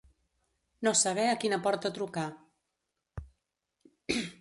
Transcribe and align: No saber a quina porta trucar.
No 0.87 0.93
saber 1.01 1.27
a 1.31 1.35
quina 1.45 1.61
porta 1.67 1.93
trucar. 1.99 2.27